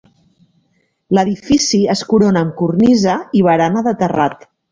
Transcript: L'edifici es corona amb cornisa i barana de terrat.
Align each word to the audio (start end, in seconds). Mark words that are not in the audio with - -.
L'edifici 1.17 1.81
es 1.95 2.01
corona 2.15 2.43
amb 2.45 2.57
cornisa 2.63 3.19
i 3.41 3.47
barana 3.51 3.87
de 3.89 3.97
terrat. 4.03 4.45